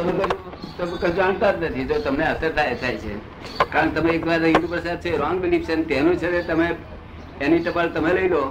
તમે 0.00 1.10
જાણતા 1.16 1.52
જ 1.52 1.64
નથી 1.70 1.86
જો 1.88 1.96
તમને 2.04 2.24
અસર 2.32 2.50
થાય 2.58 2.74
થાય 2.82 2.96
છે. 3.02 3.12
કારણ 3.72 3.90
તમે 3.96 4.10
એક 4.18 4.24
વાર 4.28 4.38
હિન્દુ 4.44 4.68
પ્રસાદ 4.72 5.00
છે 5.04 5.16
રોંગ 5.22 5.40
બિલીફ 5.42 5.66
છે 5.68 5.74
તેનું 5.90 6.16
છે 6.22 6.42
તમે 6.50 6.68
એની 7.40 7.62
ટપાલ 7.64 7.88
તમે 7.96 8.10
લઈ 8.18 8.28
લો. 8.34 8.42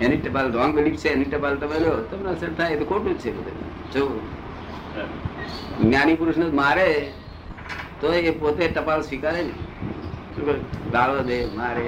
એની 0.00 0.20
ટપાલ 0.24 0.52
રોંગ 0.58 0.72
બિલીફ 0.76 0.98
છે 1.02 1.08
એની 1.14 1.30
ટપાલ 1.32 1.56
તમે 1.62 1.78
લો 1.84 1.94
તમને 2.10 2.28
અસર 2.34 2.52
થાય 2.58 2.76
તો 2.82 2.84
ખોટું 2.90 3.18
જ 3.18 3.22
છે 3.22 3.30
બધું. 3.38 3.68
જો 3.94 4.02
જ્ઞાની 5.80 6.18
પુરુષને 6.20 6.46
મારે 6.60 6.88
તો 8.00 8.12
એ 8.12 8.30
પોતે 8.42 8.64
ટપાલ 8.68 9.00
સ્વીકારે 9.08 9.42
ને. 9.42 9.54
દાળો 10.92 11.22
દે 11.22 11.38
મારે. 11.56 11.86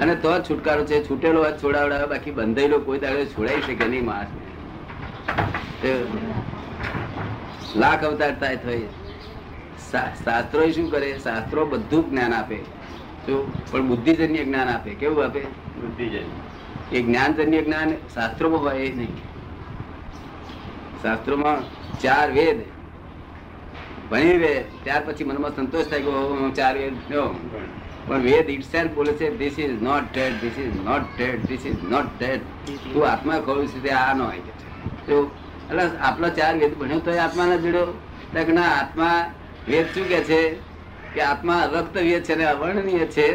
અને 0.00 0.14
તો 0.14 0.38
જ 0.38 0.42
છુટકારો 0.42 0.84
છે. 0.84 0.98
છૂટેલો 1.10 1.44
હાથ 1.44 1.62
છોડાવડાવે 1.62 2.06
બાકી 2.06 2.30
બંધાયેલો 2.30 2.78
કોઈ 2.78 2.98
દાડો 2.98 3.24
છોડાઈ 3.24 3.60
શકે 3.60 3.88
નહીં 3.88 4.04
માણસ. 4.04 4.26
લાખ 7.76 8.04
અવતાર 8.04 8.32
થાય 8.38 8.56
થઈ 8.56 8.86
શાસ્ત્રો 9.90 10.70
શું 10.70 10.90
કરે? 10.90 11.18
શાસ્ત્રો 11.24 11.66
બધું 11.66 12.10
જ્ઞાન 12.10 12.32
આપે. 12.34 12.58
પણ 13.70 13.86
બુદ્ધિજન્ય 13.86 14.44
જ્ઞાન 14.44 14.68
આપે. 14.68 14.90
કેવું 14.94 15.24
આપે? 15.24 15.42
એ 16.92 17.02
જ્ઞાનજન્ય 17.02 17.62
જ્ઞાન 17.62 17.92
શાસ્ત્રોમાં 18.14 18.60
હોય 18.60 18.78
એ 18.78 18.94
નહીં. 18.96 19.14
શાસ્ત્રોમાં 21.02 21.56
ચાર 22.00 22.30
વેદ. 22.30 22.58
ભણી 24.10 24.36
વેદ 24.36 24.84
ત્યાર 24.84 25.02
પછી 25.06 25.24
મનમાં 25.24 25.56
સંતોષ 25.56 25.86
થાય 25.86 26.02
કે 26.02 26.50
ચાર 26.50 26.74
વેદ. 26.78 26.94
પણ 28.06 28.22
વેદ 28.22 28.50
ઇટસેલ્ફ 28.50 28.90
બોલે 28.90 29.12
છે 29.12 29.36
this 29.38 29.58
is 29.58 29.82
not 29.82 30.02
dead 30.14 30.32
this 30.32 30.58
is 30.58 30.76
not 30.84 31.02
dead 31.18 31.46
this 31.46 31.66
is 31.66 31.82
not 31.88 32.06
dead 32.18 32.40
તું 32.92 33.08
આત્મા 33.08 33.40
ખોલું 33.40 33.66
છે 33.68 33.82
તે 33.82 33.90
આ 33.90 34.14
નો 34.14 34.24
હોય 34.24 34.38
છે. 34.38 35.06
તો 35.06 35.30
એટલે 35.70 35.82
આપણો 35.98 36.28
ચાર 36.28 36.56
વેદ 36.56 36.78
ભણ્યો 36.78 36.98
તો 36.98 37.10
આત્મા 37.10 37.46
ના 37.46 37.56
જડ્યો 37.56 38.52
ના 38.52 38.62
આત્મા 38.62 39.32
વેદ 39.68 39.86
શું 39.86 40.08
કે 40.08 40.20
છે? 40.20 40.56
કે 41.14 41.20
આત્મા 41.20 41.64
રક્ત 41.64 41.96
વેદ 41.96 42.22
છે 42.22 42.34
ને 42.34 42.44
અવર્ણનીય 42.44 43.06
છે. 43.06 43.26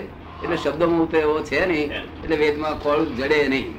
એટલે 0.44 0.58
શબ્દોમાં 0.58 1.12
તો 1.12 1.18
એવો 1.18 1.44
છે 1.44 1.66
નહીં. 1.66 1.92
એટલે 2.24 2.36
વેદમાં 2.36 2.80
ખોળ 2.80 3.06
જડે 3.06 3.48
નહીં. 3.48 3.76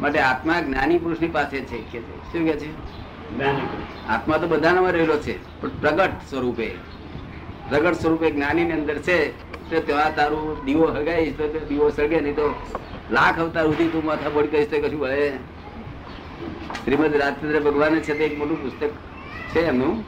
માટે 0.00 0.18
આત્મા 0.18 0.60
જ્ઞાની 0.60 0.98
પુરુષની 0.98 1.28
પાસે 1.28 1.60
છે 1.60 1.78
કે 1.78 1.98
શું 2.00 2.44
કે 2.44 2.52
છે? 2.52 2.70
આત્મા 4.08 4.36
તો 4.36 4.46
બધાનામાં 4.46 4.92
રહેલો 4.92 5.16
છે. 5.16 5.60
પણ 5.60 5.68
પ્રગટ 5.68 6.10
સ્વરૂપે. 6.30 6.70
પ્રગટ 7.68 8.00
સ્વરૂપે 8.00 8.28
જ્ઞાની 8.30 8.64
ની 8.64 8.76
અંદર 8.78 8.98
છે, 9.06 9.18
તો 9.68 9.76
ત્યાં 9.88 10.14
તારું 10.14 10.46
દીવો 10.66 10.86
હગાઈશ 10.96 11.34
તો 11.38 11.44
દીવો 11.70 11.86
સળગે, 11.90 12.18
નહીં 12.20 12.36
તો 12.36 12.46
લાખ 13.10 13.38
અવતાર 13.38 13.64
સુધી 13.64 13.90
તું 13.92 14.04
માથા 14.04 14.34
બોડ 14.36 14.48
કહીશ 14.52 14.68
તો 14.70 14.76
કશું 14.82 15.00
ભલે. 15.00 15.38
શ્રીમદ 16.84 17.14
રાજચંદ્ર 17.22 17.58
ભગવાન 17.66 18.00
છે 18.00 18.12
તે 18.18 18.24
એક 18.24 18.34
મોટું 18.38 18.58
પુસ્તક 18.62 18.82
છે 19.52 19.60
એમનું. 19.70 20.04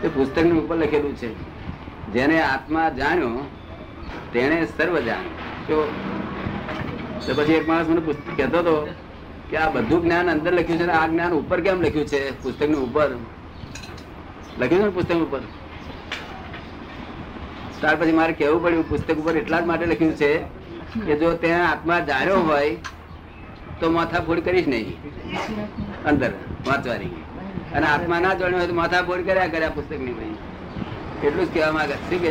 તે 0.00 0.08
પુસ્તકની 0.08 0.58
ઉપર 0.60 0.76
લખેલું 0.76 1.14
છે, 1.16 1.30
જેને 2.14 2.36
આત્મા 2.42 2.88
જાણ્યો, 2.98 3.46
તેણે 4.32 4.66
સર્વ 4.66 4.94
જાણ્યો. 5.08 5.86
તો 7.26 7.34
પછી 7.34 7.58
એક 7.60 7.66
માણસ 7.66 7.88
મને 7.88 8.00
પુસ્તક 8.00 8.26
કહેતો 8.36 8.58
હતો 8.58 8.74
કે 9.50 9.56
આ 9.56 9.70
બધું 9.70 10.00
જ્ઞાન 10.02 10.28
અંદર 10.28 10.52
લખ્યું 10.52 10.78
છે 10.78 10.86
ને 10.86 10.92
આ 10.92 11.06
જ્ઞાન 11.08 11.32
ઉપર 11.32 11.58
કેમ 11.60 11.82
લખ્યું 11.82 12.06
છે 12.06 12.20
પુસ્તકની 12.42 12.84
ઉપર? 12.86 13.10
લખ્યું 14.58 14.80
છે 14.80 14.84
ને 14.84 14.94
પુસ્તક 14.98 15.20
ઉપર? 15.26 15.42
ત્યાર 17.82 17.96
પછી 18.00 18.12
મારે 18.16 18.32
કેવું 18.40 18.62
પડ્યું 18.62 18.88
પુસ્તક 18.88 19.16
ઉપર 19.20 19.34
એટલા 19.36 19.60
જ 19.60 19.64
માટે 19.70 19.86
લખ્યું 19.86 20.14
છે 20.16 20.30
કે 21.06 21.14
જો 21.20 21.32
ત્યાં 21.44 21.62
આત્મા 21.70 21.98
જાણ્યો 22.10 22.40
હોય 22.50 22.70
તો 23.80 23.90
માથાફોડ 23.90 24.40
કરીશ 24.46 24.68
નહીં. 24.68 24.88
અંદર 26.04 26.30
વાંચવાની. 26.66 27.12
અને 27.74 27.86
આત્મા 27.86 28.20
ના 28.26 28.34
જાણ્યો 28.34 28.58
હોય 28.58 28.68
તો 28.72 28.74
માથાફોડ 28.74 29.26
કર્યા 29.26 29.46
કર્યા 29.54 29.74
પુસ્તકની 29.76 30.14
ભાઈ 30.18 31.26
એટલું 31.26 31.44
જ 31.46 31.54
કહેવા 31.54 31.72
માંગે. 31.72 31.96
શું 32.08 32.18
કે 32.22 32.30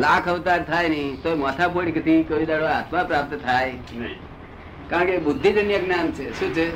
લાખ 0.00 0.28
અવતાર 0.28 0.60
થાય 0.64 0.88
નહીં 0.88 1.22
તો 1.22 1.36
માથાફોડથી 1.36 2.18
કોઈ 2.30 2.46
દાડો 2.46 2.66
આત્મા 2.72 3.04
પ્રાપ્ત 3.12 3.32
થાય 3.46 3.72
કારણ 4.90 5.06
કે 5.06 5.16
બુદ્ધિજન્ય 5.28 5.78
જ્ઞાન 5.86 6.12
છે. 6.18 6.26
શું 6.40 6.50
છે? 6.56 6.66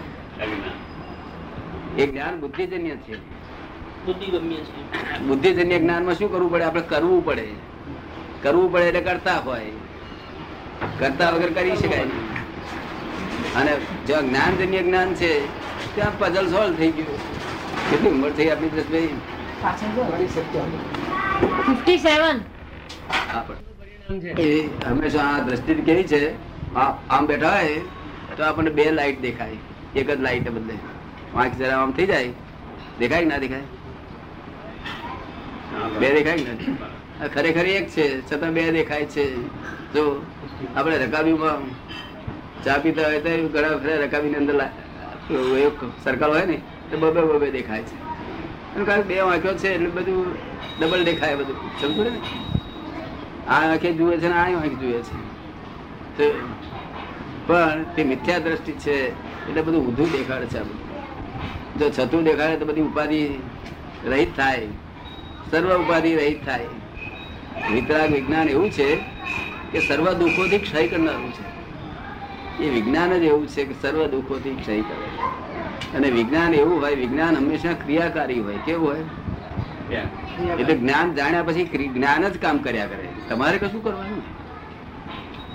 એ 1.97 2.07
જ્ઞાન 2.07 2.35
બુદ્ધિજન્ય 2.41 2.97
છે. 3.07 3.17
બુદ્ધિજન્ય 4.07 5.79
જ્ઞાનમાં 5.79 6.15
શું 6.15 6.33
કરવું 6.33 6.51
પડે? 6.53 6.65
આપણે 6.65 6.83
કરવું 6.83 7.25
પડે. 7.25 7.49
કરવું 8.43 8.73
પડે 8.73 8.85
એટલે 8.85 9.01
કરતા 9.01 9.39
હોય. 9.39 9.71
કરતા 10.99 11.31
વગર 11.31 11.53
કરી 11.53 11.77
શકાય 11.77 12.05
નહીં. 12.05 13.55
અને 13.55 13.73
જો 14.09 14.21
જ્ઞાનજન્ય 14.23 14.83
જ્ઞાન 14.83 15.15
છે 15.15 15.33
ત્યાં 15.95 16.19
પઝલ 16.19 16.47
સોલ્વ 16.51 16.75
થઈ 16.75 16.91
ગયું. 16.91 17.19
કેટલી 17.91 18.11
ઉંમર 18.11 18.31
થઈ 18.31 18.49
આપણી 18.49 18.71
એ 24.39 24.69
હંમેશા 24.87 25.25
આ 25.25 25.39
દ્રષ્ટિ 25.39 25.75
કેવી 25.75 26.05
છે? 26.05 26.23
આમ 26.75 27.27
બેઠા 27.27 27.53
હોય 27.53 27.81
તો 28.37 28.45
આપણને 28.45 28.71
બે 28.71 28.91
લાઈટ 28.91 29.21
દેખાય. 29.21 29.57
એક 29.97 30.11
જ 30.11 30.21
લાઈટ 30.21 30.49
બદલે. 30.51 30.75
વાંક 31.35 31.55
જરા 31.55 31.83
આમ 31.83 31.91
થઈ 31.91 32.07
જાય. 32.07 32.29
દેખાય 32.99 33.25
ના 33.25 33.39
દેખાય? 33.39 33.61
બે 36.01 36.09
દેખાય 36.17 36.43
ને 37.21 37.29
ખરેખર 37.29 37.67
એક 37.67 37.87
છે, 37.95 38.05
છતાં 38.29 38.53
બે 38.57 38.63
દેખાય 38.79 39.07
છે. 39.15 39.25
જો 39.95 40.03
આપણે 40.77 40.97
રકાબીમાં 41.05 41.63
ચા 42.65 42.79
પીતા 42.85 43.07
હોય 43.09 43.21
તો 43.25 43.31
ઘણા 43.55 43.75
વખત 43.77 43.99
રકાબીની 44.05 44.41
અંદર 44.43 44.57
એક 45.67 45.79
સર્કલ 46.05 46.31
હોય 46.35 46.47
ને, 46.51 46.59
તો 46.91 46.95
બબે 46.99 47.21
બબે 47.31 47.49
દેખાય 47.59 47.85
છે. 47.89 47.97
એનું 48.75 48.87
કારણ 48.87 49.07
બે 49.09 49.15
વાંખ્યો 49.21 49.55
છે, 49.63 49.69
એટલે 49.77 49.91
બધું 49.97 50.27
ડબલ 50.81 51.03
દેખાય 51.05 51.37
બધું. 51.41 51.57
સમજો 51.81 52.03
ને? 52.05 52.13
આ 53.49 53.63
આંખે 53.71 53.91
જુએ 53.99 54.15
છે 54.19 54.29
ને 54.29 54.37
આ 54.43 54.47
આંખ 54.59 54.77
જુએ 54.83 55.01
છે. 55.09 55.17
તો 56.17 56.25
પણ 57.47 57.79
તે 57.95 58.05
મિથ્યા 58.11 58.45
દ્રષ્ટિ 58.45 58.73
છે, 58.85 58.97
એટલે 59.49 59.63
બધું 59.63 59.81
ઊંધું 59.87 60.09
દેખાડે 60.13 60.47
છે 60.53 60.61
બધું. 60.69 60.81
જો 61.79 61.87
છતું 61.97 62.23
દેખાડે 62.29 62.57
તો 62.61 62.65
બધી 62.71 62.87
ઉપાધિ 62.91 63.21
રહિત 64.13 64.33
થાય. 64.37 64.69
સર્વ 65.51 65.79
ઉપાધિ 65.79 66.17
રહિત 66.17 66.47
થાય. 66.47 66.67
વિતરાગ 67.73 68.13
વિજ્ઞાન 68.13 68.49
એવું 68.49 68.71
છે 68.71 68.97
કે 69.73 69.81
સર્વ 69.81 70.13
દુઃખોથી 70.13 70.59
ક્ષય 70.59 70.89
કરનારું 70.89 71.33
છે. 71.33 71.61
એ 72.65 72.71
વિજ્ઞાન 72.71 73.21
જ 73.21 73.23
એવું 73.23 73.47
છે 73.49 73.65
કે 73.65 73.75
સર્વ 73.83 74.07
દુઃખોથી 74.07 74.51
ક્ષય 74.51 74.81
કરે. 74.81 75.09
અને 75.97 76.11
વિજ્ઞાન 76.11 76.55
એવું 76.55 76.83
હોય 76.83 76.95
વિજ્ઞાન 76.95 77.37
હંમેશા 77.37 77.73
ક્રિયાકારી 77.73 78.41
હોય. 78.41 78.59
કેવું 78.67 78.89
હોય? 78.89 79.01
એટલે 80.59 80.77
જ્ઞાન 80.77 81.15
જાણ્યા 81.15 81.43
પછી 81.43 81.65
જ્ઞાન 81.95 82.29
જ 82.29 82.39
કામ 82.39 82.59
કર્યા 82.59 82.87
કરે. 82.87 83.09
તમારે 83.29 83.59
કશું 83.59 83.85
કરવાનું 83.85 84.23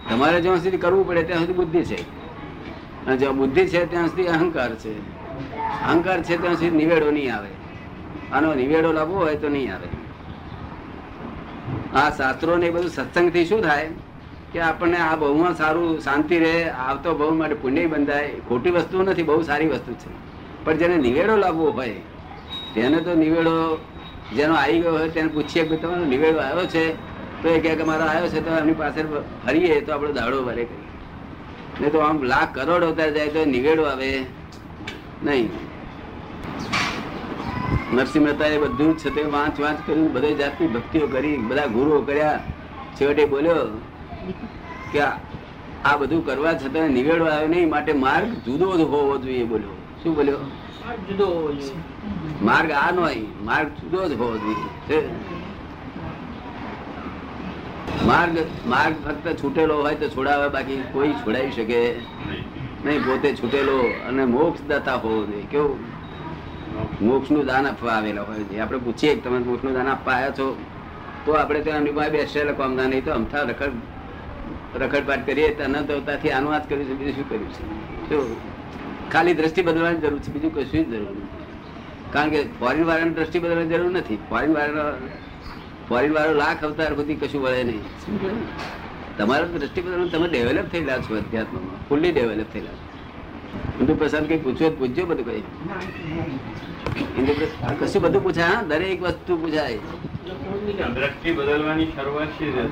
તમારે 0.10 0.42
જ્યાં 0.42 0.58
સુધી 0.58 0.78
કરવું 0.78 1.08
પડે 1.08 1.24
ત્યાં 1.24 1.40
સુધી 1.40 1.54
બુદ્ધિ 1.54 1.84
છે. 1.84 2.02
અને 3.06 3.18
જ્યાં 3.18 3.38
બુદ્ધિ 3.38 3.66
છે 3.66 3.86
ત્યાં 3.86 4.08
સુધી 4.08 4.26
અહંકાર 4.26 4.76
છે. 4.76 5.00
અહંકાર 5.88 6.24
છે 6.24 6.42
ત્યાં 6.42 6.54
સુધી 6.54 6.78
નિવેડો 6.78 7.12
નહીં 7.12 7.36
આવે. 7.36 7.48
આનો 8.36 8.54
નિવેડો 8.54 8.92
લાવવો 8.92 9.16
હોય 9.16 9.36
તો 9.36 9.50
નહીં 9.50 9.76
આવે. 9.76 9.88
આ 11.96 12.10
શાસ્ત્રો 12.10 12.58
ને 12.58 12.70
બધું 12.70 12.90
સત્સંગથી 12.90 13.46
શું 13.46 13.62
થાય? 13.62 13.90
કે 14.54 14.60
આપણને 14.60 14.98
આ 14.98 15.16
બહુમાં 15.16 15.56
સારું 15.56 16.00
શાંતિ 16.00 16.40
રહે, 16.40 16.70
આવતો 16.70 17.16
બહુ 17.16 17.34
માટે 17.34 17.56
પુણ્ય 17.56 17.86
બંધાય, 17.86 18.32
ખોટી 18.50 18.70
વસ્તુ 18.70 19.04
નથી, 19.04 19.24
બહુ 19.24 19.42
સારી 19.42 19.68
વસ્તુ 19.68 19.94
છે. 19.94 20.10
પણ 20.66 20.78
જેને 20.78 20.98
નિવેડો 20.98 21.38
લાવવો 21.38 21.72
હોય, 21.72 21.90
તેને 22.74 22.98
તો 22.98 23.14
નિવેડો 23.14 23.80
જેનો 24.36 24.54
આવી 24.54 24.80
ગયો 24.80 24.94
હોય 24.94 25.10
તેને 25.10 25.28
પૂછીએ 25.28 25.68
કે 25.68 25.76
તમારો 25.76 26.06
નિવેડો 26.06 26.38
આવ્યો 26.38 26.66
છે? 26.66 26.94
તો 27.44 27.50
એ 27.50 27.60
કહે 27.60 27.76
કે 27.76 27.84
મારો 27.84 28.06
આવ્યો 28.06 28.28
છે, 28.28 28.50
તો 28.50 28.58
એમની 28.58 28.74
પાસે 28.74 29.04
ફરીએ, 29.46 29.82
તો 29.82 29.94
આપણો 29.94 30.12
દાડો 30.12 30.44
ભરે 30.44 30.56
કરીએ 30.56 30.86
નહીં 31.82 31.92
તો 31.92 32.00
આમ 32.00 32.24
લાખ 32.24 32.56
કરોડ 32.56 32.84
હોતા 32.84 33.10
જાય 33.10 33.28
તો 33.28 33.46
નિવેડો 33.46 33.84
આવે. 33.84 34.26
નહીં. 35.24 35.65
નરસિંહ 37.96 38.26
મહેતા 38.26 38.46
એ 38.46 38.58
બધું 38.58 38.98
છે 38.98 39.10
તે 39.10 39.22
વાંચ 39.22 39.60
વાંચ 39.60 39.80
કર્યું 39.88 40.14
બધે 40.14 40.34
જાતની 40.34 40.68
ભક્તિઓ 40.68 41.08
કરી 41.08 41.38
બધા 41.38 41.66
ગુરુઓ 41.66 42.02
કર્યા. 42.02 42.44
છેવટે 43.02 43.26
બોલ્યો 43.26 43.82
કે 44.92 45.00
આ- 45.00 45.98
બધું 45.98 46.26
કરવા 46.26 46.54
છતાં 46.54 46.88
નિવેડો 46.88 47.26
આવ્યો 47.26 47.48
નહીં 47.48 47.70
માટે 47.70 47.94
માર્ગ 47.94 48.34
જુદો 48.34 48.78
જ 48.78 48.82
હોવો 48.82 49.18
જોઈએ 49.18 49.44
બોલ્યો. 49.44 49.78
શું 50.04 50.16
બોલ્યો? 50.16 50.38
જુદો 51.10 51.54
માર્ગ 52.42 52.72
આ 52.72 52.92
નો 52.92 53.08
માર્ગ 53.44 53.68
જુદો 53.68 54.10
જ 54.10 54.14
હોવો 54.14 54.38
જોઈએ. 54.38 54.56
છે. 54.56 55.08
માર્ગ 58.06 58.38
માર્ગ 58.66 58.96
ફક્ત 59.06 59.44
છૂટેલો 59.44 59.78
હોય 59.78 59.96
તો 59.96 60.10
છોડાવે 60.10 60.50
બાકી 60.50 60.84
કોઈ 60.92 61.12
છોડાવી 61.12 61.52
શકે. 61.52 61.96
નહીં. 62.86 63.06
પોતે 63.06 63.36
છૂટેલો 63.36 63.78
અને 64.08 64.26
મોક્ષ 64.26 64.62
દાતા 64.68 64.96
હોવો 64.96 65.26
જોઈએ. 65.26 65.44
કેવું? 65.52 65.95
મોક્ષનું 67.02 67.46
દાન 67.46 67.68
આપવા 67.68 67.92
આવેલા 67.92 68.22
હોય 68.22 68.40
છે. 68.40 68.60
આપણે 68.60 68.78
પૂછીએ, 68.78 69.16
તમે 69.16 69.40
મોક્ષનું 69.40 69.74
દાન 69.74 69.88
આપવા 69.88 70.14
આવ્યા 70.14 70.30
છો, 70.30 70.58
તો 71.26 71.32
આપણે 71.32 71.62
તો 71.62 71.70
એમની 71.70 71.92
પાસે 71.92 72.10
બેસે 72.10 72.44
કામદાર 72.44 72.88
નહીં. 72.88 73.06
તો 73.06 73.12
અમથા 73.12 73.42
રખડ, 73.42 73.72
રખડપાટ 74.82 75.26
કરીએ, 75.26 75.54
તો 75.54 75.64
અનંત 75.64 75.92
અવતારથી 75.92 76.32
આનું 76.32 76.54
આ 76.54 76.60
કર્યું 76.60 76.86
છે, 76.86 76.94
બીજું 76.94 77.16
શું 77.16 77.30
કર્યું 77.30 77.54
છે? 77.54 78.10
શું 78.10 78.38
ખાલી 79.12 79.34
દ્રષ્ટિ 79.34 79.62
બદલવાની 79.62 79.98
જરૂર 79.98 80.20
છે, 80.20 80.32
બીજું 80.32 80.54
કશું 80.54 80.86
જ 80.86 80.90
જરૂર 80.90 81.10
નથી. 81.10 81.28
કારણ 82.12 82.30
કે 82.30 82.44
ફોરેન 82.60 82.86
વાળાની 82.86 83.10
દ્રષ્ટિ 83.10 83.40
બદલવાની 83.40 83.68
જરૂર 83.68 83.92
નથી. 83.92 84.18
ફોરેન 84.30 84.54
વાળાનો 84.54 85.08
ફોરેન 85.90 86.14
વાળો 86.14 86.34
લાખ 86.34 86.64
અવતાર 86.64 86.96
સુધી 86.96 87.16
કશું 87.16 87.44
વળે 87.44 87.64
નહીં? 87.64 87.82
તમારો 89.18 89.46
દ્રષ્ટિ 89.46 89.82
બદલવાનું, 89.82 90.12
તમે 90.12 90.28
ડેવલપ 90.28 90.66
થયેલા 90.72 90.98
છો 90.98 91.18
અધ્યાત્મમાં 91.18 91.90
ફૂલ્લી 91.90 92.12
ડેવલપ 92.12 92.46
થયેલા 92.54 92.70
છો. 92.70 92.95
પ્રસાદ 93.94 94.28
કઈ 94.28 94.38
પૂછ્યો 94.38 94.70
પૂછજો 94.70 95.06
બધું 95.06 95.26
કઈ. 95.26 95.44
ઇન્દુ 97.18 97.34
કશું 97.80 98.02
બધું 98.02 98.24
પૂછાય 98.24 98.46
હા 98.46 98.62
દરેક 98.62 99.02
વસ્તુ 99.02 99.38
પૂછાય? 99.38 99.78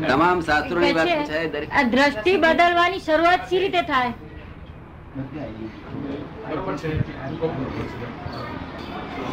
તમામ 0.07 0.41
શાસ્ત્રો 0.41 0.79
ની 0.79 0.93
વાત 0.93 1.07
પૂછાય 1.07 1.47
દરેક 1.47 1.69
આ 1.71 1.83
દ્રષ્ટિ 1.83 2.37
બદલવાની 2.37 2.99
શરૂઆત 2.99 3.49
સી 3.49 3.59
રીતે 3.59 3.81
થાય? 3.81 4.13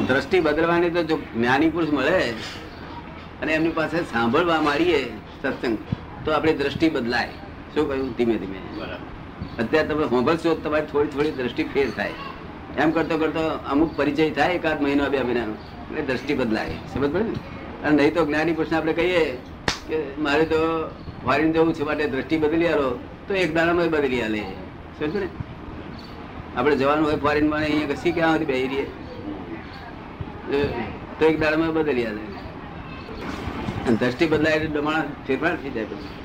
દ્રષ્ટિ 0.08 0.40
બદલવાની 0.40 0.90
તો 0.90 1.02
જો 1.02 1.16
જ્ઞાની 1.16 1.68
પુરુષ 1.68 1.92
મળે 1.92 2.30
અને 3.42 3.52
એમની 3.52 3.68
પાસે 3.68 3.96
સાંભળવા 4.02 4.60
માંડીએ 4.60 5.00
સત્સંગ 5.42 5.78
તો 6.24 6.32
આપણી 6.32 6.52
દ્રષ્ટિ 6.52 6.88
બદલાય. 6.88 7.28
શું 7.74 7.88
કહ્યું? 7.88 8.16
ધીમે 8.16 8.34
ધીમે. 8.36 8.58
બરાબર. 8.78 9.09
અત્યારે 9.60 9.88
તમે 9.88 10.04
સાંભળશો 10.08 10.54
તમારી 10.64 10.86
થોડી 10.86 11.12
થોડી 11.14 11.30
દ્રષ્ટિ 11.30 11.64
ફેર 11.74 11.88
થાય. 11.96 12.14
એમ 12.78 12.90
કરતો 12.90 13.18
કરતો 13.18 13.44
અમુક 13.72 13.90
પરિચય 13.96 14.30
થાય 14.30 14.58
એકાદ 14.58 14.82
મહિનો, 14.82 15.04
બે 15.10 15.22
મહિનાનો. 15.22 15.54
એટલે 15.90 16.02
દ્રષ્ટિ 16.02 16.34
બદલાય. 16.34 16.76
સમજ 16.92 17.10
પડે 17.12 17.24
ને? 17.24 17.34
અને 17.84 17.96
નહીં 17.96 18.14
તો 18.14 18.24
જ્ઞાની 18.24 18.52
પુરુષને 18.52 18.76
આપણે 18.76 18.92
કહીએ 18.92 19.22
કે 19.88 19.98
મારે 20.18 20.44
તો 20.44 20.60
ફોરેન 21.24 21.52
જવું 21.52 21.72
છે 21.74 21.84
માટે 21.84 22.04
દ્રષ્ટિ 22.06 22.36
બદલી 22.36 22.66
આલો, 22.66 22.88
તો 23.28 23.34
એક 23.34 23.54
દાડામાં 23.54 23.90
બદલી 23.90 24.22
આલે. 24.22 24.42
સમજ 24.98 25.16
ને? 25.16 25.28
આપણે 26.56 26.76
જવાનું 26.76 27.04
હોય 27.04 27.16
ફોરેનમાં 27.16 27.60
અહીંયા 27.60 27.92
કશી 27.92 28.12
ક્યાં 28.12 28.32
સુધી 28.32 28.44
બેહી 28.44 28.68
રહીએ? 28.68 28.86
તો 31.18 31.22
એક 31.26 31.40
દાડામાં 31.40 31.72
બદલી 31.74 32.06
આલે. 32.06 32.22
દ્રષ્ટિ 34.00 34.26
બદલાય 34.26 34.54
એટલે 34.54 34.80
ડમાણા 34.80 35.26
ફેરફાર 35.26 35.54
થઈ 35.56 35.70
જાય 35.70 35.84
પછી. 35.84 36.19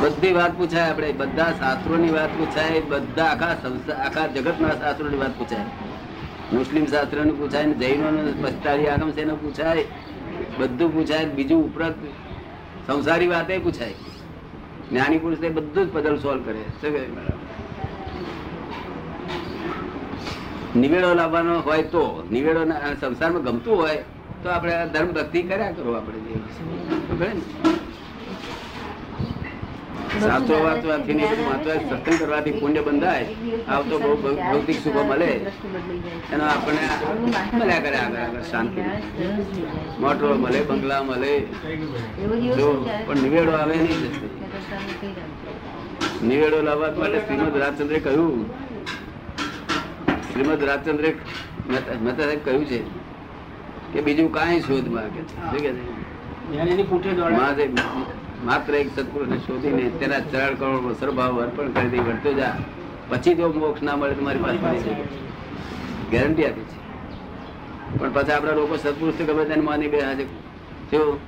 બધી 0.00 0.32
વાત 0.32 0.56
પૂછાય 0.58 0.90
આપણે, 0.90 1.12
બધા 1.12 1.52
શાસ્ત્રોની 1.52 2.10
વાત 2.10 2.30
પૂછાય, 2.38 2.80
બધા 2.80 3.24
આખા 3.24 3.92
આખા 3.92 4.26
જગતના 4.26 4.70
શાસ્ત્રોની 4.70 5.16
વાત 5.16 5.38
પૂછાય 5.38 5.64
મુસ્લિમ 6.52 6.86
શાસ્ત્રોનું 6.86 7.38
પૂછાય, 7.38 7.66
ને 7.66 7.74
જૈનોનું, 7.74 8.42
પસ્તારી 8.42 8.86
આગમ 8.86 9.10
છે 9.10 9.24
પૂછાય, 9.24 9.84
બધું 10.58 10.94
પૂછાય, 10.94 11.24
બીજું 11.24 11.64
ઉપરાંત 11.64 11.94
સંસારી 12.86 13.26
વાતે 13.26 13.58
પૂછાય 13.58 13.94
જ્ઞાની 14.90 15.18
પુરુષ 15.18 15.38
એ 15.38 15.48
બધું 15.48 15.86
જ 15.86 15.92
પદલ 15.92 16.16
સોલ્વ 16.16 16.42
કરે 16.42 16.62
શું? 16.80 16.94
નિવેડો 20.80 21.14
લાવવાનો 21.14 21.60
હોય 21.60 21.82
તો, 21.82 22.28
નિવેડો 22.30 22.64
સંસારમાં 23.00 23.42
ગમતું 23.42 23.76
હોય, 23.78 23.96
તો 24.42 24.48
આપણે 24.48 24.72
ધર્મ 24.92 25.12
ભક્તિ 25.12 25.42
કર્યા 25.42 25.72
કરો 25.72 25.92
આપણે 25.92 26.18
જે. 26.18 27.75
ખબર 30.16 30.24
વાત 30.24 30.32
શાસ્ત્રો 30.32 30.56
વાંચવાથી 30.64 31.14
ને 31.14 31.24
બધું 31.30 31.46
વાંચવાથી 31.46 31.88
સત્સંગ 31.88 32.18
કરવાથી 32.20 32.54
પુણ્ય 32.60 32.82
બંધાય 32.82 33.26
આવતો 33.68 33.94
બહુ 33.98 34.12
ભૌતિક 34.40 34.78
સુખો 34.84 35.02
મળે 35.04 35.30
એનો 36.32 36.44
આપણે 36.44 36.82
મળ્યા 37.52 37.80
કરે 37.80 37.98
આગળ 37.98 38.18
આગળ 38.18 38.44
શાંતિ. 38.50 38.80
મોટરો 40.00 40.34
મળે 40.34 40.60
બંગલા 40.68 41.02
મળે 41.02 41.32
જો 42.56 42.68
પણ 43.06 43.18
નિવેડો 43.22 43.52
આવે 43.52 43.76
નહીં. 43.76 44.00
નિવેડો 46.22 46.58
લાવવા 46.62 46.92
માટે 46.98 47.18
શ્રીમદ 47.26 47.56
રાજચંદ્રે 47.56 47.98
કહ્યું. 48.00 48.40
શ્રીમદ 50.30 50.62
રાજચંદ્રે 50.62 51.10
મહેતા 52.02 52.36
કહ્યું 52.44 52.64
છે 52.66 52.78
કે 53.92 53.98
બીજું 54.02 54.28
કાંઈ 54.32 54.62
શોધમાં 54.62 55.08
કે 55.14 55.20
મહાદેવ 57.32 57.70
માત્ર 58.44 58.74
એક 58.74 58.88
સત્પુરુષને 58.96 59.38
શોધીને 59.38 59.90
તેના 59.90 60.20
ચરણ 60.20 60.54
કરોડ 60.54 60.96
સરભાવ 61.00 61.42
અર્પણ 61.42 61.72
કરી 61.72 61.88
દઈ 61.88 61.98
વળતો 61.98 62.32
જા. 62.32 62.56
પછી 63.08 63.34
જો 63.34 63.52
મોક્ષ 63.52 63.82
ના 63.82 63.96
મળે 63.96 64.14
તો 64.14 64.22
મારી 64.22 64.38
પાસે 64.38 64.90
ગેરંટી 66.10 66.46
આપી 66.46 66.60
છે. 66.60 67.98
પણ 67.98 68.12
પછી 68.12 68.32
આપણા 68.32 68.52
લોકો 68.52 68.76
સત્પુરુષ 68.76 69.14
ગમે 69.14 69.44
તેને 69.44 69.62
માની 69.62 69.88
બે 69.88 70.00
છે? 70.00 70.24
જો 70.90 71.20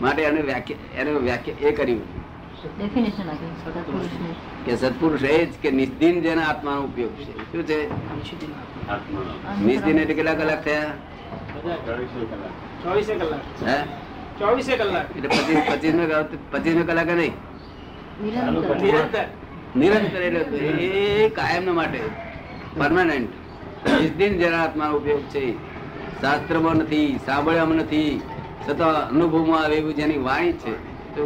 માટે 0.00 0.22
એને 0.22 0.40
વ્યાખ્યા 0.40 1.00
એને 1.00 1.10
વ્યાખ્યા 1.10 1.68
એ 1.68 1.72
કર્યું. 1.72 2.02
ડેફિનેશન 2.78 3.28
આપી 3.28 3.52
સત્પુરુષની. 3.64 4.34
કે 4.66 4.76
સત્પુરુષ 4.76 5.22
એ 5.22 5.46
જ 5.46 5.48
કે 5.62 5.70
નિસ્દિન 5.70 6.20
જેના 6.20 6.42
આત્માનો 6.42 6.82
ઉપયોગ 6.82 7.10
છે. 7.10 7.52
શું 7.52 7.62
છે. 7.66 7.88
નિસ્દિન 9.64 9.98
એટલે 9.98 10.14
કેટલા 10.14 10.34
કલાક 10.34 10.64
થયા? 10.64 10.92
ચોવીસે 12.82 13.14
કલાક. 13.14 13.66
હે? 13.68 13.84
ચોવીસે 14.38 14.74
કલાક. 14.80 15.06
એટલે 15.16 15.28
પચીસ 15.28 15.60
પચીસ 15.68 15.94
પચીસ 16.52 16.76
કલાક 16.88 17.10
નહીં. 17.20 17.34
નિરંતર. 18.22 18.76
નિરંતર. 18.84 19.26
નિરંતર 19.80 20.20
એટલે 20.28 20.58
એ 21.24 21.30
કાયમ 21.38 21.68
માટે. 21.80 22.00
પરમાનન્ટ 22.78 23.32
નિસ્દિન 24.00 24.32
જેના 24.40 24.62
આત્માનો 24.66 24.94
ઉપયોગ 25.00 25.24
છે. 25.34 25.44
શાસ્ત્રમાં 26.20 26.76
નથી 26.84 27.08
સાંભળ્યામાં 27.26 27.80
નથી. 27.84 28.12
છતાં 28.64 28.96
અનુભવમાં 29.10 29.60
આવે 29.64 29.76
એવું 29.80 29.94
જેની 30.00 30.22
વાણી 30.28 30.56
છે 30.62 30.72
તો 31.14 31.22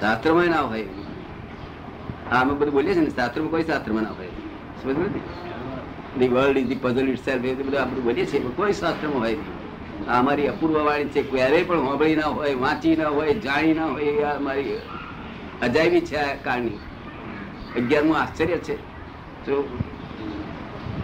શાસ્ત્રમાં 0.00 0.50
ના 0.54 0.64
હોય. 0.72 0.86
હા 2.30 2.40
અમે 2.42 2.52
બધું 2.58 2.74
બોલીએ 2.76 2.94
છીએ 2.94 3.04
ને 3.06 3.12
શાસ્ત્રમાં 3.18 3.50
કોઈ 3.54 3.66
શાસ્ત્રમાં 3.70 4.04
ના 4.08 4.16
હોય. 4.18 4.32
સમજ 4.80 4.98
નથી 5.06 5.24
the 6.18 6.30
world 6.34 6.58
is 6.60 6.68
the 6.70 6.82
puzzle 6.84 7.08
itself 7.28 7.46
એ 7.52 7.54
બધું 7.60 7.80
આપણે 7.82 8.00
બોલીએ 8.08 8.26
છીએ 8.32 8.52
કોઈ 8.58 8.74
શાસ્ત્રમાં 8.82 9.22
હોય 9.24 9.36
નહીં. 9.40 9.57
આ 10.08 10.18
અમારી 10.18 10.48
અપૂર્વ 10.48 10.76
વાણી 10.80 11.12
છે 11.14 11.20
ક્યારેય 11.30 11.66
પણ 11.66 11.86
હોંભળી 11.86 12.16
ના 12.16 12.30
હોય 12.30 12.56
વાંચી 12.58 12.96
ના 12.96 13.10
હોય 13.10 13.34
જાણી 13.44 13.74
ના 13.74 13.88
હોય 13.88 14.12
એ 14.20 14.28
અમારી 14.32 14.76
અજાયબી 15.60 16.02
છે 16.02 16.16
આ 16.18 16.36
કાળની. 16.38 16.78
અગિયારમું 17.76 18.16
આશ્ચર્ય 18.18 18.58
છે. 18.60 18.74
જો 19.44 19.54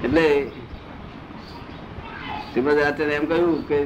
એટલે 0.03 0.25
શ્રીમદ 2.49 2.79
આચાર્ય 2.81 3.17
એમ 3.17 3.27
કહ્યું 3.27 3.59
કે 3.69 3.79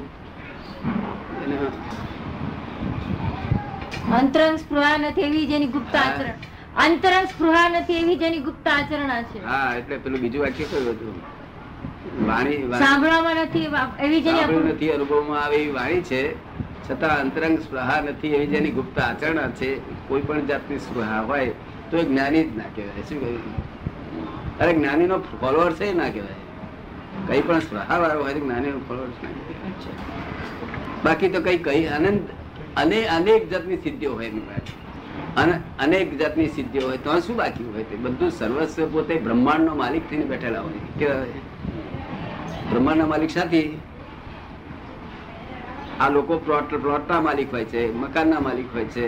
અંતરંગ 4.19 4.56
સ્પૃહા 4.61 4.99
નથી 5.00 5.25
એવી 5.25 5.47
જેની 5.50 5.70
ગુપ્ત 5.70 5.94
આચરણ. 5.97 6.38
અંતરંગ 6.85 7.26
સ્પૃહા 7.32 7.69
નથી 7.73 7.99
એવી 8.03 8.19
જેની 8.23 8.43
ગુપ્ત 8.43 8.67
આચરણ 8.69 9.13
છે. 9.31 9.39
હા 9.43 9.69
એટલે 9.79 9.96
પેલું 10.01 10.20
બીજું 10.22 10.43
વાક્ય 10.43 10.65
કયું 10.67 10.89
હતું? 10.91 11.17
વાણી 12.27 12.69
વાણી- 12.69 12.89
સાંભળવામાં 12.89 13.37
નથી 13.37 13.67
એવી 14.01 14.20
જેની 14.20 14.69
નથી 14.69 14.91
અનુભવમાં 14.91 15.44
આવે 15.44 15.56
એવી 15.56 15.72
વાણી 15.72 16.01
છે. 16.01 16.34
છતાં 16.91 17.20
અંતરંગ 17.20 17.58
સ્પૃહા 17.58 18.01
નથી 18.01 18.29
એવી 18.29 18.46
જેની 18.46 18.70
ગુપ્ત 18.70 18.98
આચરણ 18.98 19.51
છે 19.51 19.81
કોઈ 20.08 20.20
પણ 20.20 20.46
જાતની 20.46 20.79
સ્પૃહા 20.79 21.20
હોય 21.22 21.53
તો 21.91 21.96
એ 21.96 22.05
જ્ઞાની 22.05 22.44
જ 22.44 22.56
ના 22.56 22.65
કહેવાય. 22.77 23.03
શું 23.08 23.20
કહ્યું? 23.20 24.58
અરે 24.58 24.72
જ્ઞાનીનો 24.72 25.19
ફોલોઅર 25.19 25.72
છે 25.72 25.84
એ 25.84 25.94
ના 25.94 26.08
કહેવાય. 26.08 26.34
કઈ 27.27 27.41
પણ 27.41 27.58
સ્પૃહા 27.58 27.98
વાળો 27.98 28.22
હોય 28.22 28.34
જ્ઞાનીનો 28.34 28.79
ફોલોઅર 28.79 29.08
ના 29.08 29.29
કહેવાય. 29.29 29.93
બાકી 31.05 31.29
તો 31.29 31.43
કઈ 31.43 31.58
કઈ 31.58 31.87
આનંદ 31.87 32.20
અને 32.77 33.05
અનેક 33.05 33.51
જાતની 33.51 33.77
સિદ્ધિઓ 33.77 34.13
હોય 34.13 34.27
એની 34.27 34.41
પાસે. 34.41 34.89
અને 35.41 35.53
અનેક 35.79 36.19
જાતની 36.19 36.48
સિદ્ધિઓ 36.48 36.89
હોય 36.89 36.96
તો 36.96 37.20
શું 37.20 37.37
બાકી 37.37 37.65
હોય? 37.65 37.82
તે 37.82 37.96
બધું 37.96 38.31
સર્વસ્વ 38.31 38.87
પોતે 38.87 39.15
બ્રહ્માંડનો 39.15 39.75
માલિક 39.75 40.10
થઈને 40.10 40.25
બેઠેલા 40.25 40.60
હોય. 40.60 40.72
કેવા? 40.98 41.25
બ્રહ્માંડના 42.70 43.06
માલિક 43.06 43.31
સાથી. 43.31 43.81
આ 46.01 46.08
લોકો 46.08 46.39
પ્લોટ 46.39 46.75
પ્લોટના 46.75 47.20
માલિક 47.20 47.53
હોય 47.53 47.65
છે, 47.65 47.82
મકાનના 47.94 48.41
માલિક 48.41 48.75
હોય 48.75 48.84
છે. 48.84 49.06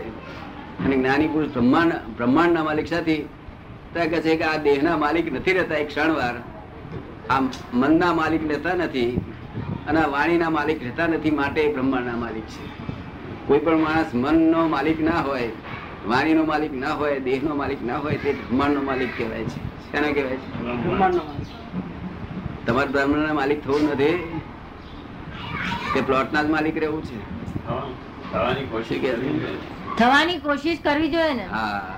અને 0.85 0.97
જ્ઞાની 0.97 1.29
પુરુષ 1.29 1.51
બ્રહ્માંડ 1.51 1.93
બ્રહ્માંડના 2.17 2.65
માલિક 2.65 2.89
સાથી. 2.89 3.29
ત્યાં 3.93 4.09
કહે 4.09 4.21
છે 4.21 4.37
કે 4.37 4.45
આ 4.45 4.57
દેહના 4.57 4.97
માલિક 4.97 5.33
નથી 5.33 5.53
રહેતા 5.53 5.75
એક 5.75 5.89
ક્ષણવાર. 5.89 6.35
આ 7.31 7.41
મનના 7.75 8.13
માલિક 8.13 8.49
રહેતા 8.49 8.75
નથી 8.75 9.11
અને 9.89 10.01
વાણીના 10.01 10.51
માલિક 10.51 10.83
રહેતા 10.83 11.07
નથી 11.07 11.31
માટે 11.31 11.73
બ્રહ્માંડના 11.73 12.17
માલિક 12.17 12.45
છે. 12.45 12.65
કોઈ 13.47 13.59
પણ 13.59 13.79
માણસ 13.79 14.15
મનનો 14.15 14.69
માલિક 14.69 15.01
ના 15.01 15.21
હોય, 15.21 15.49
વાણીનો 16.09 16.45
માલિક 16.45 16.73
ના 16.75 16.93
હોય, 16.93 17.21
દેહનો 17.21 17.55
માલિક 17.55 17.83
ના 17.83 17.97
હોય, 17.97 18.17
તે 18.17 18.33
બ્રહ્માંડનો 18.33 18.83
માલિક 18.83 19.09
કહેવાય 19.19 19.45
છે. 19.45 19.61
શેના 19.93 20.13
કહેવાય 20.13 20.37
છે? 20.37 20.49
બ્રહ્માંડનો 20.63 21.23
માલિક. 21.25 21.49
તમારે 22.71 23.07
ના 23.27 23.35
માલિક 23.35 23.61
થવું 23.65 23.83
નથી. 23.93 24.41
તે 25.95 26.01
પ્લોટના 26.01 26.43
જ 26.43 26.51
માલિક 26.51 26.77
રહેવું 26.83 27.03
છે. 27.05 27.19
થવાની 29.99 30.39
કોશિશ 30.39 30.79
કરવી 30.85 31.09
જોઈએ. 31.15 31.35
ને? 31.35 31.47
હા. 31.47 31.97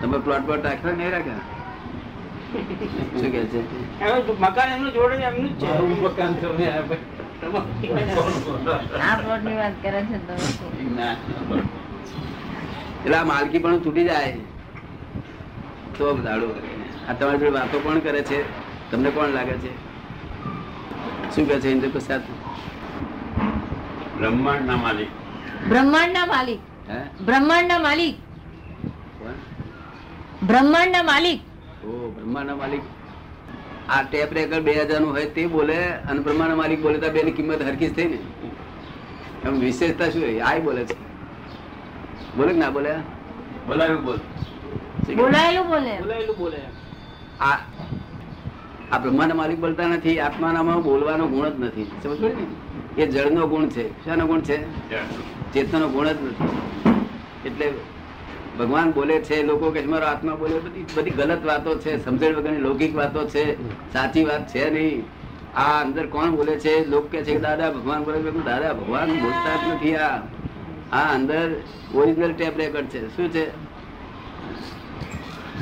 તમે 0.00 0.18
પ્લોટ 0.18 0.46
પર 0.48 0.58
રાખ્યો 0.66 0.94
નહીં 0.96 1.10
રાખ્યા 1.10 1.44
શું 3.20 3.30
કે 3.32 3.40
છે? 3.52 3.60
મકાન 4.40 4.68
એમનું 4.74 4.92
જોડે 4.92 5.14
એમનું 5.30 5.50
જ 5.58 5.60
છે. 5.60 5.66
આ 9.00 9.16
પ્લોટની 9.16 9.56
વાત 9.56 9.74
કરે 9.82 10.00
છે 10.10 10.18
તમે 10.26 11.08
એટલે 13.04 13.16
આ 13.16 13.24
માલકી 13.24 13.58
પણ 13.58 13.78
તૂટી 13.78 14.04
જાય. 14.04 14.36
તો 15.98 16.14
દાડો 16.28 16.46
આ 17.08 17.12
તમારી 17.12 17.38
જોડે 17.38 17.50
વાતો 17.58 17.78
કોણ 17.78 17.98
કરે 17.98 18.22
છે? 18.22 18.65
તમને 18.90 19.10
કોણ 19.10 19.28
લાગે 19.28 19.52
છે? 19.52 19.70
શું 21.34 21.48
કહે 21.48 21.60
છે 21.60 21.68
ઇન્દ્ર 21.68 21.88
પ્રસાદ? 21.88 22.22
બ્રહ્માંડના 24.18 24.76
માલિક. 24.76 25.08
બ્રહ્માંડના 25.68 26.26
માલિક. 26.26 26.60
બ્રહ્માંડના 27.24 27.78
માલિક. 27.78 28.14
કોણ? 29.18 29.34
બ્રહ્માંડના 30.46 31.02
માલિક. 31.02 31.40
ઓ 31.84 32.12
બ્રહ્માના 32.16 32.56
માલિક. 32.56 32.82
આ 33.88 34.02
ટેપ 34.02 34.32
રેકર્ડ 34.32 34.64
બે 34.64 34.72
હજારનું 34.72 35.10
હોય 35.12 35.26
તે 35.26 35.46
બોલે 35.46 35.76
અને 36.10 36.20
બ્રહ્માના 36.20 36.54
માલિક 36.54 36.82
બોલે 36.82 36.98
તો 36.98 37.10
બેની 37.10 37.32
કિંમત 37.32 37.62
હરકી 37.62 37.88
થઈ 37.88 38.04
ને. 38.04 38.18
એમ 39.44 39.60
વિશેષતા 39.60 40.10
શું 40.10 40.22
હોય 40.22 40.40
આય 40.40 40.60
બોલે 40.60 40.84
છે. 40.84 40.96
બોલે 42.36 42.52
કે 42.52 42.58
ના 42.58 42.70
બોલે? 42.70 42.94
બોલાયું 43.66 44.04
બોલ. 44.04 44.18
બોલાયેલું 45.16 45.66
બોલે. 45.68 45.94
બોલાયેલું 46.00 46.36
બોલે. 46.38 46.60
આ 47.40 47.58
આ 48.96 48.98
બ્રહ્માના 48.98 49.34
માલિક 49.34 49.60
બોલતા 49.60 49.88
નથી, 49.88 50.20
આત્માનામાં 50.20 50.82
બોલવાનો 50.82 51.26
ગુણ 51.26 51.48
જ 51.48 51.60
નથી. 51.60 51.90
સમજ 52.02 52.20
ને? 52.20 53.02
એ 53.02 53.06
જળનો 53.06 53.46
ગુણ 53.46 53.66
છે. 53.66 54.04
શાનો 54.04 54.26
ગુણ 54.26 54.40
છે? 54.40 54.90
ચેતનાનો 55.52 55.88
ગુણ 55.88 56.06
જ 56.06 56.10
નથી. 56.10 56.48
એટલે 57.48 57.72
ભગવાન 58.58 58.90
બોલે 58.90 59.18
છે, 59.18 59.42
લોકો 59.42 59.70
કે 59.70 59.82
મારો 59.82 60.06
આત્મા 60.06 60.34
બોલે 60.34 60.58
બધી 60.58 60.86
બધી 60.94 61.10
ગલત 61.10 61.46
વાતો 61.46 61.78
છે, 61.78 62.04
સમજણ 62.04 62.34
વગરની 62.34 62.56
લૌકિક 62.56 62.96
વાતો 62.96 63.28
છે. 63.28 63.62
સાચી 63.92 64.24
વાત 64.24 64.48
છે 64.48 64.70
નહીં. 64.70 65.04
આ 65.58 65.84
અંદર 65.84 66.06
કોણ 66.06 66.30
બોલે 66.30 66.58
છે? 66.58 66.88
લોકો 66.88 67.08
કે 67.08 67.24
છે 67.24 67.38
દાદા, 67.38 67.70
ભગવાન 67.70 68.04
બોલે 68.04 68.18
છે. 68.18 68.44
દાદા, 68.44 68.72
ભગવાન 68.72 69.20
બોલતા 69.20 69.56
જ 69.56 69.74
નથી 69.74 69.96
આ. 69.96 70.16
આ 70.92 71.14
અંદર 71.14 71.50
ઓરિજિનલ 71.94 72.32
ટેપ 72.32 72.58
રેકર્ડ 72.58 72.86
છે. 72.86 73.16
શું 73.16 73.28
છે? 73.28 73.50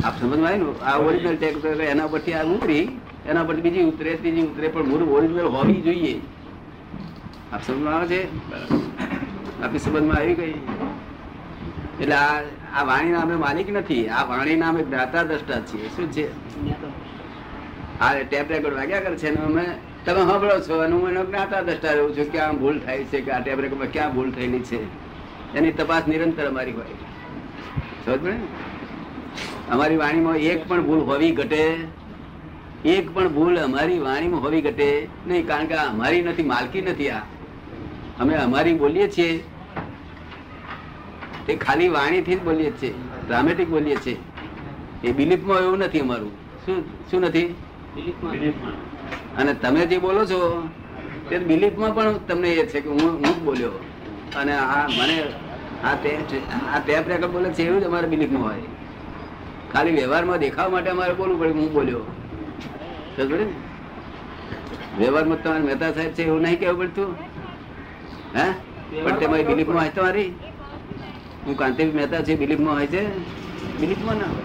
આપ 0.05 0.21
સમજમાં 0.21 0.49
આવ્યું? 0.49 0.85
આ 0.85 0.99
ઓરિજિનલ 0.99 1.37
ટેપ 1.37 1.55
રેકર્ડ 1.55 1.81
એના 1.81 2.07
પરથી 2.07 2.33
આ 2.33 2.45
ઉતરી 2.45 3.01
એના 3.29 3.45
પર 3.45 3.55
બીજી 3.55 3.83
ઉતરે, 3.83 4.15
ત્રીજી 4.15 4.43
ઉતરે, 4.43 4.69
પણ 4.69 4.85
મૂળ 4.85 5.03
ઓરિજિનલ 5.03 5.45
હોવી 5.45 5.81
જોઈએ. 5.81 6.21
આપ 7.53 7.63
સમજમાં 7.63 7.95
આવે 7.95 8.07
છે. 8.07 8.23
આપી 9.63 9.79
સંબંધમાં 9.79 10.17
આવી 10.17 10.35
ગઈ. 10.35 10.55
એટલે 12.01 12.15
આ 12.15 12.43
આ 12.75 12.85
વાણી 12.85 13.13
નામે 13.13 13.35
માલિક 13.35 13.71
નથી. 13.71 14.09
આ 14.09 14.25
વાણી 14.25 14.57
નામે 14.57 14.83
જ્ઞાતા 14.83 15.23
દ્રષ્ટા 15.23 15.61
છીએ. 15.61 15.89
શું 15.89 16.13
છે? 16.13 16.31
આ 18.01 18.15
ટેપ 18.15 18.51
રેકોર્ડ 18.51 18.77
વાગ્યા 18.77 19.01
કરે 19.01 19.17
છે 19.17 19.35
અમે, 19.35 19.65
તમે 20.07 20.21
સાંભળો 20.21 20.61
છો 20.61 20.79
અને 20.79 20.97
હું 20.97 21.09
એનો 21.09 21.25
જ્ઞાતા 21.25 21.61
દ્રષ્ટા 21.61 21.93
રહું 21.93 22.17
છું 22.17 22.33
કે 22.33 22.39
આમ 22.39 22.57
ભૂલ 22.57 22.79
થાય 22.79 23.05
છે, 23.05 23.21
કે 23.21 23.31
આ 23.31 23.41
ટેપ 23.41 23.61
રેકોર્ડમાં 23.61 23.93
ક્યાં 23.93 24.15
ભૂલ 24.15 24.31
થયેલી 24.31 24.59
છે. 24.59 25.05
એની 25.55 25.73
તપાસ 25.73 26.09
નિરંતર 26.09 26.47
અમારી 26.47 26.73
હોય. 26.73 26.85
સમજ? 28.07 28.35
અમારી 29.71 29.97
વાણીમાં 29.97 30.37
એક 30.37 30.69
પણ 30.69 30.83
ભૂલ 30.83 30.99
હોવી 30.99 31.31
ઘટે. 31.31 31.77
એક 32.85 33.15
પણ 33.15 33.29
ભૂલ 33.29 33.59
અમારી 33.59 33.99
વાણીમાં 33.99 34.41
હોવી 34.41 34.63
ઘટે 34.63 35.09
નહીં 35.27 35.47
કારણ 35.47 35.67
કે 35.67 35.75
અમારી 35.75 36.23
નથી 36.23 36.43
માલકી 36.43 36.83
નથી 36.83 37.11
આ. 37.11 37.19
અમે 38.21 38.35
અમારી 38.35 38.75
બોલીએ 38.75 39.09
છીએ. 39.09 39.45
તે 41.47 41.57
ખાલી 41.57 41.89
વાણીથી 41.89 42.35
જ 42.35 42.43
બોલીએ 42.43 42.71
છીએ 42.71 42.95
ડ્રામેટિક 43.27 43.69
બોલીએ 43.69 43.97
છીએ. 43.97 44.17
એ 45.05 45.13
બિલીફમાં 45.13 45.59
એવું 45.59 45.79
નથી 45.79 46.01
અમારું. 46.01 46.31
શું 46.67 46.85
શું 47.11 47.21
નથી. 47.21 47.55
અને 49.39 49.55
તમે 49.55 49.87
જે 49.87 49.99
બોલો 49.99 50.25
છો 50.25 50.69
તે 51.31 51.39
બિલીફમાં 51.39 51.95
પણ 51.95 52.13
તમને 52.13 52.49
એ 52.49 52.67
છે 52.67 52.81
કે 52.81 52.89
હું 52.89 53.01
હું 53.01 53.37
જ 53.37 53.39
બોલ્યો. 53.39 53.71
અને 54.37 54.57
આ 54.57 54.87
મને 54.87 55.23
આ 55.85 55.95
તે- 55.95 56.73
આ 56.75 56.79
ટેપ 56.79 57.09
રેકર્ડ 57.09 57.33
બોલે 57.33 57.51
છે 57.51 57.63
એવું 57.63 57.81
જ 57.81 57.85
અમારે 57.85 58.09
બિલીફમાં 58.09 58.43
હોય. 58.43 58.63
ખાલી 59.73 59.91
વ્યવહારમાં 59.91 60.39
દેખાવા 60.39 60.69
માટે 60.69 60.91
અમારે 60.91 61.15
બોલવું 61.15 61.41
પડે 61.41 61.51
હું 61.51 61.73
બોલ્યો? 61.73 62.01
વ્યવહારમાં 64.99 65.43
તમારે 65.43 65.61
મહેતા 65.61 65.93
સાહેબ 65.93 66.13
છે 66.13 66.23
એવું 66.23 66.43
નહીં 66.43 66.59
કેવું 66.59 66.79
પડતું? 66.79 67.15
હે? 68.37 68.53
પણ 69.05 69.19
તમારી 69.19 69.45
બિલીફમાં 69.45 69.81
હોય 69.81 69.89
તમારી 69.89 70.35
હું 71.47 71.57
કાંતિ 71.57 71.85
મહેતા 71.85 72.21
છે 72.21 72.37
બિલીફમાં 72.37 72.75
હોય 72.75 72.87
છે. 72.87 73.03
બિલીફમાં 73.81 74.17
ના 74.17 74.25
હોય. 74.25 74.45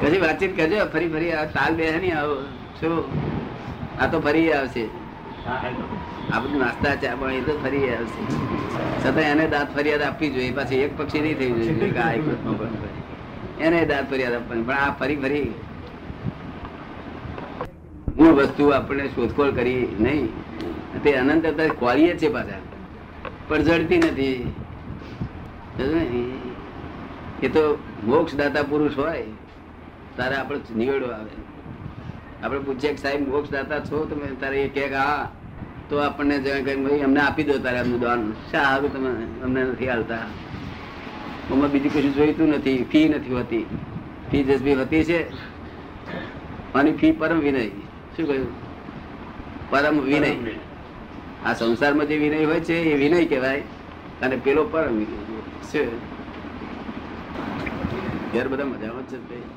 પછી 0.00 0.18
વાતચીત 0.18 0.56
કરજો 0.56 0.84
ફરી 0.92 1.08
ફરી 1.08 1.32
આ 1.32 1.44
તાલ 1.44 1.74
બે 1.74 1.90
નહીં 1.90 2.18
આવો. 2.18 2.34
શું? 2.80 3.04
આ 4.00 4.06
તો 4.06 4.20
ફરી 4.20 4.52
આવશે. 4.52 4.88
આ 6.32 6.40
બધું 6.40 6.58
નાસ્તા 6.58 6.94
ચા 6.94 7.30
એ 7.30 7.40
તો 7.40 7.58
ફરી 7.64 7.88
આવશે. 7.90 8.22
છતાં 9.04 9.22
એને 9.22 9.48
દાંત 9.48 9.76
ફરિયાદ 9.76 10.02
આપવી 10.02 10.30
જોઈએ. 10.30 10.52
પાછી 10.52 10.76
એક 10.76 10.98
પક્ષી 10.98 11.20
નહીં 11.20 11.38
થઈ 11.38 11.50
જોઈએ. 11.50 11.90
એને 13.60 13.84
દાંત 13.86 14.10
ફરિયાદ 14.10 14.34
આપવાની 14.34 14.62
પણ 14.62 14.74
આ 14.74 14.90
ફરી 14.90 15.16
ફરી 15.16 15.54
મૂળ 18.18 18.34
વસ્તુ 18.34 18.68
આપણે 18.68 19.08
શોધખોળ 19.08 19.50
કરી 19.50 19.96
નહીં. 20.00 20.28
તે 21.02 21.12
અનંત 21.16 21.46
અત્યારે 21.46 21.70
ખોરીએ 21.70 22.16
છે 22.16 22.28
પાછા. 22.28 22.60
પણ 23.48 23.62
જડતી 23.62 23.98
નથી. 23.98 24.52
એ 27.42 27.48
તો 27.48 27.78
મોક્ષ 28.04 28.34
દાતા 28.34 28.62
પુરુષ 28.62 28.98
હોય, 28.98 29.24
તારે 30.16 30.36
આપણે 30.36 30.60
નિવેડો 30.76 31.06
આવે. 31.06 31.34
આપણે 32.42 32.58
પૂછીએ 32.58 32.90
કે 32.90 32.96
સાહેબ 32.96 33.28
મોક્ષ 33.28 33.50
દાતા 33.50 33.80
છો 33.80 34.04
તમે? 34.04 34.28
તારે 34.40 34.62
એ 34.62 34.68
કે 34.68 34.86
હા. 34.94 35.30
તો 35.88 35.98
આપણને 35.98 36.38
જ્યાં 36.38 36.62
કે 36.62 36.76
ભાઈ, 36.76 37.00
અમને 37.00 37.20
આપી 37.20 37.44
દો 37.44 37.58
તારે 37.58 37.78
એમનું 37.78 38.00
દાન 38.00 38.32
હારું 38.54 38.92
તમે 38.92 39.10
અમને 39.44 39.64
નથી 39.64 39.88
હાલતા. 39.88 40.24
આમાં 41.52 41.70
બીજું 41.70 41.94
કશું 41.94 42.14
જોઈતું 42.14 42.48
નથી 42.48 42.84
ફી 42.84 43.08
નથી 43.08 43.32
હોતી. 43.32 43.66
ફી 44.30 44.44
જસબી 44.44 44.74
હોતી 44.74 45.04
છે 45.04 45.30
અને 46.74 46.92
ફી 46.92 47.12
પરમ 47.12 47.38
વિનય. 47.38 47.68
શું 48.16 48.26
કહ્યું? 48.26 48.46
પરમ 49.70 50.00
વિનય. 50.00 50.32
આ 51.44 51.54
સંસારમાં 51.54 52.06
જે 52.06 52.16
વિનય 52.16 52.44
હોય 52.44 52.60
છે 52.60 52.74
એ 52.74 52.96
વિનય 52.96 53.24
કહેવાય. 53.24 53.60
અને 54.22 54.36
પેલો 54.36 54.64
પરમ 54.64 54.92
વિનય. 54.92 55.40
છે 55.62 55.96
ઘેર 58.32 58.48
બધા 58.48 58.64
મજામાં 58.64 59.02
છે 59.02 59.18
ભાઈ. 59.18 59.55